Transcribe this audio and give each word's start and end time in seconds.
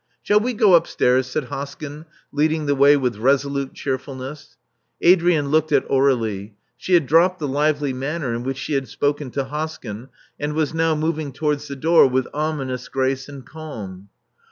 Shall 0.23 0.39
we 0.39 0.53
go 0.53 0.73
upstairs?" 0.73 1.27
said 1.27 1.49
Hoskyn, 1.49 2.05
leading 2.31 2.65
the 2.65 2.73
way 2.73 2.97
with 2.97 3.17
resolute 3.17 3.75
cheerfulness. 3.75 4.57
Adrian 4.99 5.49
looked 5.49 5.71
at 5.71 5.87
Aur^lie.. 5.89 6.53
She 6.75 6.95
had 6.95 7.05
dropped 7.05 7.37
the 7.37 7.47
lively 7.47 7.93
manner 7.93 8.33
in 8.33 8.41
which 8.41 8.57
she 8.57 8.73
had 8.73 8.87
spoken 8.87 9.29
to 9.29 9.43
Hoskyn, 9.43 10.09
and 10.39 10.53
was 10.53 10.73
now 10.73 10.95
moving 10.95 11.31
towards 11.31 11.67
the 11.67 11.75
door 11.75 12.07
with 12.07 12.27
ominous 12.33 12.87
grace 12.87 13.29
and 13.29 13.45
calm. 13.45 14.09